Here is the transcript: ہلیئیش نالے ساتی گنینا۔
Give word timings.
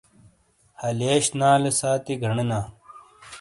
ہلیئیش 0.81 1.25
نالے 1.39 1.71
ساتی 1.79 2.13
گنینا۔ 2.21 2.59